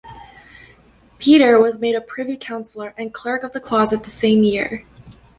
[1.19, 4.83] Petre was made a privy counsellor and Clerk of the Closet the same year.